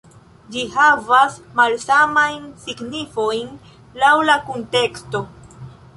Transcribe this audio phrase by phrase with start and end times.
[0.53, 3.55] Ĝi havas malsamajn signifojn
[4.05, 5.27] laŭ la kunteksto.